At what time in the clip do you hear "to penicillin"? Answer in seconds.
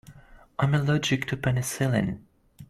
1.27-2.21